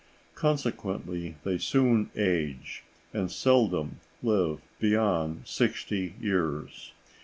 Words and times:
Consequently 0.33 1.35
they 1.43 1.59
soon 1.59 2.09
age, 2.15 2.83
and 3.13 3.31
seldom 3.31 3.99
live 4.23 4.59
beyond 4.79 5.45
sixty 5.47 6.15
years. 6.19 6.91